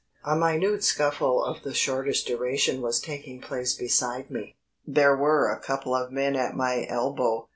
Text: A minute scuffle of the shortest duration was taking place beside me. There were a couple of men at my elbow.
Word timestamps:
A 0.23 0.35
minute 0.35 0.83
scuffle 0.83 1.43
of 1.43 1.61
the 1.61 1.75
shortest 1.75 2.25
duration 2.25 2.81
was 2.81 2.99
taking 2.99 3.39
place 3.39 3.75
beside 3.75 4.31
me. 4.31 4.55
There 4.83 5.15
were 5.15 5.51
a 5.51 5.59
couple 5.61 5.93
of 5.93 6.11
men 6.11 6.35
at 6.35 6.55
my 6.55 6.87
elbow. 6.89 7.47